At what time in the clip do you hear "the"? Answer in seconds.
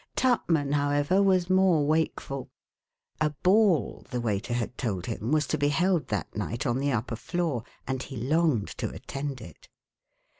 4.09-4.19, 6.79-6.91